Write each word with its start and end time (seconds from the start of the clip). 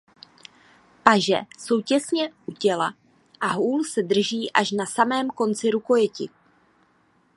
Paže 1.03 1.39
jsou 1.59 1.81
těsně 1.81 2.33
u 2.45 2.51
těla 2.51 2.93
a 3.41 3.47
hůl 3.47 3.83
se 3.83 4.01
drží 4.03 4.51
až 4.51 4.71
na 4.71 4.85
samém 4.85 5.29
konci 5.29 5.69
rukojeti. 5.71 6.29